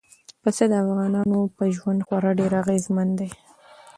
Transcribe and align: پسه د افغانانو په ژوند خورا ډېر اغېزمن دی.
پسه 0.41 0.63
د 0.71 0.73
افغانانو 0.83 1.39
په 1.57 1.63
ژوند 1.75 1.99
خورا 2.07 2.31
ډېر 2.39 2.51
اغېزمن 2.61 3.07
دی. 3.19 3.29